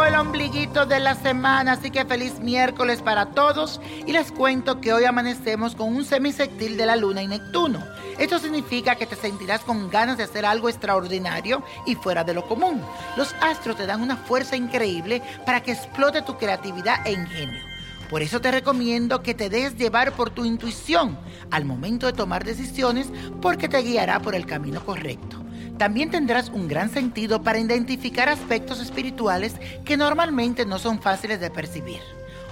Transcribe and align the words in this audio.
El 0.00 0.14
ombliguito 0.16 0.86
de 0.86 1.00
la 1.00 1.14
semana, 1.14 1.72
así 1.72 1.90
que 1.90 2.06
feliz 2.06 2.40
miércoles 2.40 3.02
para 3.02 3.26
todos. 3.26 3.78
Y 4.06 4.12
les 4.12 4.32
cuento 4.32 4.80
que 4.80 4.92
hoy 4.92 5.04
amanecemos 5.04 5.74
con 5.74 5.94
un 5.94 6.04
semisectil 6.04 6.78
de 6.78 6.86
la 6.86 6.96
luna 6.96 7.22
y 7.22 7.28
Neptuno. 7.28 7.84
Esto 8.18 8.38
significa 8.38 8.94
que 8.94 9.06
te 9.06 9.16
sentirás 9.16 9.60
con 9.60 9.90
ganas 9.90 10.16
de 10.16 10.24
hacer 10.24 10.46
algo 10.46 10.70
extraordinario 10.70 11.62
y 11.86 11.94
fuera 11.94 12.24
de 12.24 12.32
lo 12.32 12.48
común. 12.48 12.80
Los 13.16 13.34
astros 13.42 13.76
te 13.76 13.86
dan 13.86 14.00
una 14.00 14.16
fuerza 14.16 14.56
increíble 14.56 15.22
para 15.44 15.62
que 15.62 15.72
explote 15.72 16.22
tu 16.22 16.38
creatividad 16.38 17.06
e 17.06 17.12
ingenio. 17.12 17.60
Por 18.08 18.22
eso 18.22 18.40
te 18.40 18.50
recomiendo 18.50 19.22
que 19.22 19.34
te 19.34 19.50
dejes 19.50 19.76
llevar 19.76 20.12
por 20.12 20.30
tu 20.30 20.46
intuición 20.46 21.18
al 21.50 21.66
momento 21.66 22.06
de 22.06 22.14
tomar 22.14 22.44
decisiones 22.44 23.08
porque 23.42 23.68
te 23.68 23.82
guiará 23.82 24.20
por 24.20 24.34
el 24.34 24.46
camino 24.46 24.84
correcto. 24.84 25.41
También 25.78 26.10
tendrás 26.10 26.48
un 26.48 26.68
gran 26.68 26.90
sentido 26.90 27.42
para 27.42 27.58
identificar 27.58 28.28
aspectos 28.28 28.80
espirituales 28.80 29.54
que 29.84 29.96
normalmente 29.96 30.64
no 30.64 30.78
son 30.78 31.00
fáciles 31.00 31.40
de 31.40 31.50
percibir. 31.50 32.00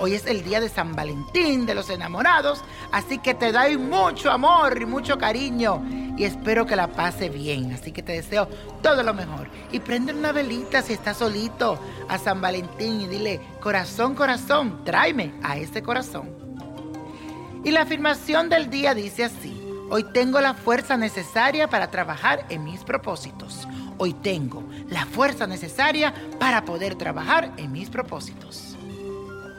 Hoy 0.00 0.14
es 0.14 0.26
el 0.26 0.42
día 0.42 0.60
de 0.60 0.68
San 0.68 0.94
Valentín, 0.94 1.66
de 1.66 1.74
los 1.74 1.88
enamorados, 1.88 2.62
así 2.90 3.18
que 3.18 3.32
te 3.32 3.52
doy 3.52 3.78
mucho 3.78 4.30
amor 4.30 4.80
y 4.80 4.86
mucho 4.86 5.18
cariño 5.18 5.82
y 6.16 6.24
espero 6.24 6.66
que 6.66 6.76
la 6.76 6.88
pase 6.88 7.28
bien, 7.28 7.72
así 7.72 7.92
que 7.92 8.02
te 8.02 8.12
deseo 8.12 8.48
todo 8.82 9.02
lo 9.02 9.14
mejor. 9.14 9.48
Y 9.72 9.80
prende 9.80 10.12
una 10.12 10.32
velita 10.32 10.82
si 10.82 10.92
estás 10.92 11.18
solito 11.18 11.78
a 12.08 12.18
San 12.18 12.40
Valentín 12.40 13.02
y 13.02 13.06
dile, 13.06 13.40
corazón, 13.60 14.14
corazón, 14.14 14.84
tráeme 14.84 15.32
a 15.42 15.56
ese 15.56 15.82
corazón. 15.82 16.28
Y 17.64 17.70
la 17.70 17.82
afirmación 17.82 18.48
del 18.48 18.68
día 18.70 18.94
dice 18.94 19.24
así, 19.24 19.63
hoy 19.90 20.04
tengo 20.04 20.40
la 20.40 20.54
fuerza 20.54 20.96
necesaria 20.96 21.68
para 21.68 21.90
trabajar 21.90 22.46
en 22.48 22.64
mis 22.64 22.84
propósitos. 22.84 23.66
Hoy 23.98 24.12
tengo 24.12 24.62
la 24.88 25.06
fuerza 25.06 25.46
necesaria 25.46 26.12
para 26.38 26.64
poder 26.64 26.96
trabajar 26.96 27.52
en 27.56 27.72
mis 27.72 27.90
propósitos. 27.90 28.76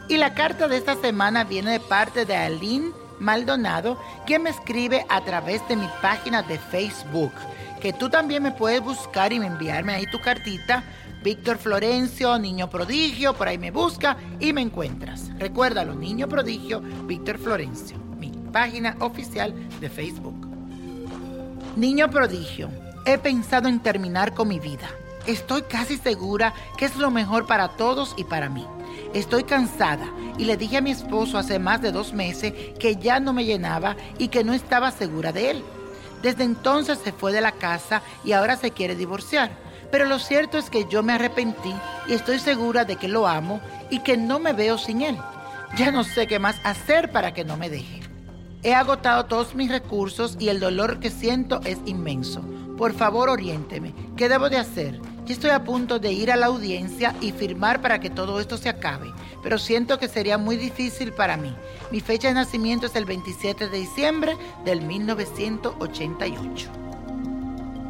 Y 0.08 0.18
la 0.18 0.34
carta 0.34 0.68
de 0.68 0.78
esta 0.78 0.96
semana 0.96 1.44
viene 1.44 1.72
de 1.72 1.80
parte 1.80 2.26
de 2.26 2.36
Aline 2.36 2.92
Maldonado, 3.20 3.98
quien 4.26 4.44
me 4.44 4.50
escribe 4.50 5.06
a 5.10 5.22
través 5.22 5.68
de 5.68 5.76
mi 5.76 5.88
página 6.02 6.44
de 6.44 6.60
Facebook, 6.60 7.32
que 7.82 7.94
tú 7.94 8.10
también 8.10 8.44
me 8.44 8.52
puedes 8.52 8.82
buscar 8.82 9.34
y 9.34 9.38
enviarme 9.38 9.94
ahí 9.94 10.06
tu 10.12 10.20
cartita. 10.20 10.84
Víctor 11.24 11.58
Florencio, 11.58 12.38
Niño 12.38 12.70
Prodigio, 12.70 13.34
por 13.34 13.48
ahí 13.48 13.58
me 13.58 13.72
busca 13.72 14.16
y 14.40 14.54
me 14.54 14.62
encuentras. 14.62 15.32
Recuérdalo, 15.40 15.96
Niño 15.96 16.28
Prodigio, 16.28 16.82
Víctor 16.82 17.40
Florencio, 17.40 17.98
página 18.56 18.96
oficial 19.02 19.54
de 19.82 19.90
Facebook. 19.90 20.48
Niño 21.76 22.10
Prodigio, 22.10 22.70
he 23.06 23.18
pensado 23.18 23.68
en 23.68 23.82
terminar 23.82 24.34
con 24.34 24.48
mi 24.48 24.62
vida. 24.62 24.90
Estoy 25.28 25.64
casi 25.64 25.98
segura 25.98 26.54
que 26.78 26.86
es 26.86 26.96
lo 26.96 27.12
mejor 27.12 27.48
para 27.48 27.76
todos 27.76 28.14
y 28.16 28.24
para 28.24 28.48
mí. 28.48 28.66
Estoy 29.14 29.44
cansada 29.44 30.10
y 30.38 30.46
le 30.46 30.56
dije 30.56 30.78
a 30.78 30.82
mi 30.82 30.92
esposo 30.92 31.38
hace 31.38 31.60
más 31.60 31.82
de 31.82 31.92
dos 31.92 32.14
meses 32.14 32.54
que 32.80 32.96
ya 32.96 33.20
no 33.20 33.34
me 33.34 33.44
llenaba 33.44 33.98
y 34.18 34.30
que 34.30 34.46
no 34.46 34.54
estaba 34.54 34.90
segura 34.92 35.34
de 35.34 35.52
él. 35.52 35.64
Desde 36.22 36.46
entonces 36.46 36.98
se 37.04 37.12
fue 37.12 37.34
de 37.34 37.42
la 37.42 37.52
casa 37.52 38.04
y 38.24 38.32
ahora 38.32 38.56
se 38.56 38.72
quiere 38.72 38.96
divorciar. 38.96 39.52
Pero 39.92 40.06
lo 40.06 40.18
cierto 40.18 40.58
es 40.58 40.70
que 40.70 40.86
yo 40.90 41.04
me 41.04 41.12
arrepentí 41.12 41.76
y 42.08 42.14
estoy 42.14 42.40
segura 42.40 42.86
de 42.86 42.96
que 42.96 43.10
lo 43.10 43.28
amo 43.28 43.60
y 43.90 44.00
que 44.00 44.16
no 44.16 44.40
me 44.40 44.54
veo 44.54 44.78
sin 44.78 45.02
él. 45.02 45.18
Ya 45.76 45.92
no 45.92 46.06
sé 46.06 46.26
qué 46.26 46.40
más 46.40 46.56
hacer 46.64 47.12
para 47.12 47.34
que 47.34 47.44
no 47.44 47.58
me 47.58 47.70
deje. 47.70 48.05
He 48.66 48.74
agotado 48.74 49.26
todos 49.26 49.54
mis 49.54 49.70
recursos 49.70 50.38
y 50.40 50.50
el 50.50 50.60
dolor 50.60 51.00
que 51.00 51.12
siento 51.12 51.62
es 51.66 51.78
inmenso. 51.86 52.42
Por 52.80 52.94
favor, 52.94 53.30
oriénteme. 53.30 53.94
¿Qué 54.18 54.28
debo 54.28 54.50
de 54.50 54.58
hacer? 54.58 55.00
Yo 55.24 55.34
estoy 55.34 55.52
a 55.52 55.64
punto 55.64 56.00
de 56.00 56.12
ir 56.12 56.32
a 56.32 56.36
la 56.36 56.48
audiencia 56.48 57.14
y 57.22 57.32
firmar 57.32 57.80
para 57.80 58.00
que 58.00 58.10
todo 58.10 58.40
esto 58.40 58.58
se 58.58 58.70
acabe, 58.70 59.14
pero 59.44 59.60
siento 59.60 60.00
que 60.00 60.08
sería 60.08 60.40
muy 60.40 60.58
difícil 60.58 61.14
para 61.14 61.38
mí. 61.38 61.56
Mi 61.92 62.00
fecha 62.00 62.30
de 62.30 62.34
nacimiento 62.34 62.88
es 62.88 62.96
el 62.96 63.06
27 63.06 63.70
de 63.70 63.78
diciembre 63.78 64.36
del 64.66 64.82
1988. 64.82 66.68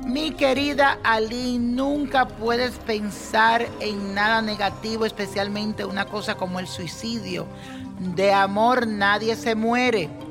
Mi 0.06 0.32
querida 0.32 1.00
Ali, 1.06 1.58
nunca 1.58 2.28
puedes 2.28 2.80
pensar 2.80 3.66
en 3.80 4.14
nada 4.14 4.42
negativo, 4.42 5.06
especialmente 5.06 5.86
una 5.86 6.04
cosa 6.04 6.36
como 6.36 6.60
el 6.60 6.68
suicidio. 6.68 7.46
De 8.14 8.34
amor 8.34 8.88
nadie 8.88 9.38
se 9.38 9.56
muere. 9.56 10.25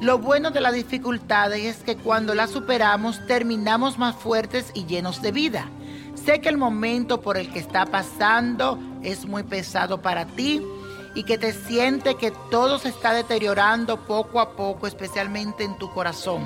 Lo 0.00 0.18
bueno 0.18 0.50
de 0.50 0.60
las 0.60 0.74
dificultades 0.74 1.64
es 1.64 1.82
que 1.82 1.96
cuando 1.96 2.34
las 2.34 2.50
superamos 2.50 3.24
terminamos 3.26 3.98
más 3.98 4.16
fuertes 4.16 4.70
y 4.74 4.84
llenos 4.86 5.22
de 5.22 5.32
vida. 5.32 5.68
Sé 6.14 6.40
que 6.40 6.48
el 6.48 6.58
momento 6.58 7.20
por 7.20 7.36
el 7.36 7.50
que 7.50 7.58
está 7.58 7.86
pasando 7.86 8.78
es 9.02 9.26
muy 9.26 9.42
pesado 9.44 10.02
para 10.02 10.26
ti 10.26 10.62
y 11.14 11.22
que 11.22 11.38
te 11.38 11.52
siente 11.52 12.16
que 12.16 12.32
todo 12.50 12.78
se 12.78 12.88
está 12.88 13.12
deteriorando 13.12 14.04
poco 14.04 14.40
a 14.40 14.56
poco, 14.56 14.86
especialmente 14.86 15.64
en 15.64 15.78
tu 15.78 15.90
corazón. 15.90 16.42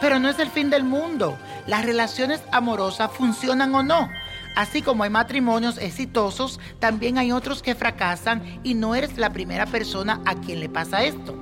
Pero 0.00 0.18
no 0.18 0.28
es 0.28 0.38
el 0.38 0.50
fin 0.50 0.70
del 0.70 0.84
mundo. 0.84 1.36
Las 1.66 1.84
relaciones 1.84 2.40
amorosas 2.52 3.10
funcionan 3.12 3.74
o 3.74 3.82
no. 3.82 4.08
Así 4.56 4.82
como 4.82 5.04
hay 5.04 5.10
matrimonios 5.10 5.78
exitosos, 5.78 6.58
también 6.78 7.18
hay 7.18 7.32
otros 7.32 7.62
que 7.62 7.74
fracasan 7.74 8.60
y 8.64 8.74
no 8.74 8.94
eres 8.94 9.18
la 9.18 9.30
primera 9.30 9.66
persona 9.66 10.20
a 10.24 10.34
quien 10.34 10.60
le 10.60 10.68
pasa 10.68 11.04
esto. 11.04 11.36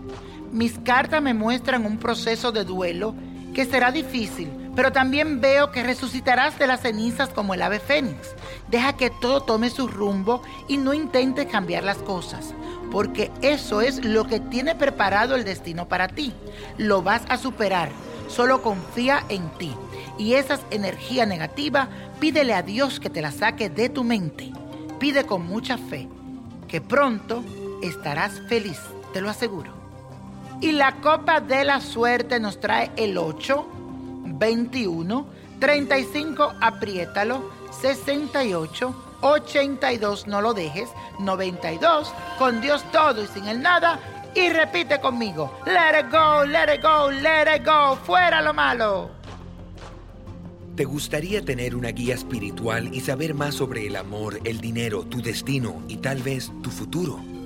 Mis 0.53 0.79
cartas 0.79 1.23
me 1.23 1.35
muestran 1.35 1.85
un 1.87 1.99
proceso 1.99 2.53
de 2.53 2.65
duelo 2.65 3.15
que 3.55 3.65
será 3.65 3.91
difícil, 3.91 4.51
Pero 4.77 4.93
también 4.93 5.41
veo 5.41 5.73
que 5.73 5.83
resucitarás 5.83 6.59
de 6.59 6.67
las 6.67 6.83
cenizas 6.83 7.31
como 7.31 7.55
el 7.55 7.63
ave 7.63 7.81
fénix. 7.81 8.37
Deja 8.69 8.93
que 8.93 9.09
todo 9.09 9.41
tome 9.41 9.71
su 9.71 9.89
rumbo 9.89 10.43
y 10.69 10.77
no 10.77 10.93
intentes 10.93 11.47
cambiar 11.47 11.83
las 11.83 11.97
cosas, 11.97 12.53
porque 12.93 13.33
eso 13.41 13.81
es 13.81 14.05
lo 14.05 14.27
que 14.27 14.39
tiene 14.39 14.75
preparado 14.75 15.35
el 15.35 15.45
destino 15.45 15.89
para 15.89 16.09
ti. 16.09 16.35
Lo 16.77 17.03
vas 17.03 17.23
a 17.31 17.39
superar. 17.39 17.89
Solo 18.29 18.61
confía 18.61 19.25
en 19.31 19.49
ti. 19.57 19.73
Y 20.19 20.35
esa 20.35 20.61
energía 20.71 21.25
negativa, 21.25 21.89
pídele 22.21 22.53
a 22.53 22.63
Dios 22.63 23.01
que 23.01 23.09
te 23.09 23.23
la 23.23 23.33
saque 23.33 23.71
de 23.71 23.89
tu 23.89 24.05
mente. 24.05 24.53
Pide 24.99 25.25
con 25.25 25.47
mucha 25.47 25.79
fe, 25.79 26.07
que 26.69 26.83
pronto 26.83 27.43
estarás 27.83 28.43
feliz, 28.49 28.79
te 29.15 29.23
lo 29.23 29.31
aseguro. 29.31 29.76
Y 30.61 30.73
la 30.73 31.01
copa 31.01 31.41
de 31.41 31.65
la 31.65 31.81
suerte 31.81 32.41
nos 32.41 32.59
trae 32.61 32.91
el 32.97 33.19
8, 33.19 33.67
21, 34.25 35.27
35, 35.61 36.55
apriétalo, 36.61 37.51
68, 37.81 39.19
82, 39.21 40.27
no 40.27 40.41
lo 40.41 40.55
dejes, 40.55 40.89
92, 41.19 42.13
con 42.39 42.61
Dios 42.61 42.85
todo 42.91 43.23
y 43.23 43.27
sin 43.27 43.47
el 43.49 43.61
nada. 43.61 44.01
Y 44.35 44.49
repite 44.51 45.01
conmigo, 45.01 45.59
let 45.67 46.01
it 46.01 46.11
go, 46.11 46.45
let 46.45 46.75
it 46.75 46.83
go, 46.83 47.11
let 47.11 47.57
it 47.57 47.65
go, 47.65 47.97
fuera 47.97 48.41
lo 48.43 48.53
malo. 48.53 49.11
¿Te 50.75 50.85
gustaría 50.85 51.43
tener 51.43 51.75
una 51.75 51.89
guía 51.89 52.15
espiritual 52.15 52.93
y 52.93 53.01
saber 53.01 53.33
más 53.33 53.55
sobre 53.55 53.87
el 53.87 53.97
amor, 53.97 54.39
el 54.45 54.61
dinero, 54.61 55.05
tu 55.05 55.23
destino 55.23 55.83
y 55.89 55.97
tal 55.97 56.23
vez 56.23 56.53
tu 56.63 56.71
futuro? 56.71 57.36